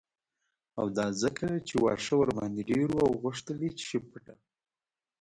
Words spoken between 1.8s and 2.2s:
واښه